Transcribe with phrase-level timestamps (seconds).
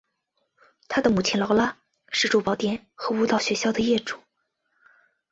[0.87, 1.77] 她的母亲劳拉
[2.09, 4.17] 是珠宝店和舞蹈学校的业主。